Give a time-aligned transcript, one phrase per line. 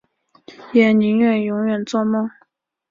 [0.73, 2.27] 也宁愿永远作梦